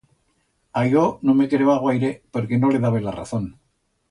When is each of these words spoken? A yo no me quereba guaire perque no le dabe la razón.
A 0.79 0.85
yo 0.93 1.03
no 1.27 1.35
me 1.41 1.47
quereba 1.51 1.75
guaire 1.83 2.11
perque 2.39 2.61
no 2.65 2.73
le 2.73 2.83
dabe 2.87 3.05
la 3.09 3.15
razón. 3.19 3.51